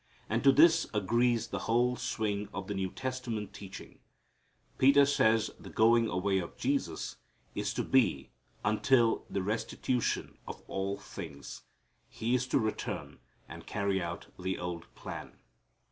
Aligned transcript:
And 0.27 0.43
to 0.43 0.51
this 0.51 0.87
agrees 0.95 1.49
the 1.49 1.59
whole 1.69 1.95
swing 1.95 2.49
of 2.55 2.65
the 2.65 2.73
New 2.73 2.89
Testament 2.89 3.53
teaching. 3.53 3.99
Peter 4.79 5.05
says 5.05 5.51
the 5.59 5.69
going 5.69 6.09
away 6.09 6.39
of 6.39 6.57
Jesus 6.57 7.17
is 7.53 7.71
to 7.75 7.83
be 7.83 8.31
"until 8.65 9.25
the 9.29 9.43
restitution 9.43 10.39
of 10.47 10.63
all 10.65 10.97
things." 10.97 11.65
He 12.09 12.33
is 12.33 12.47
to 12.47 12.57
return 12.57 13.19
and 13.47 13.67
carry 13.67 14.01
out 14.01 14.25
the 14.39 14.57
old 14.57 14.91
plan. 14.95 15.37